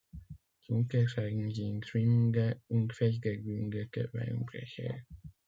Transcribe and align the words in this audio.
Zu 0.63 0.73
unterscheiden 0.73 1.51
sind 1.53 1.85
schwimmende 1.85 2.59
und 2.69 2.91
fest 2.91 3.21
gegründete 3.21 4.09
Wellenbrecher. 4.13 4.95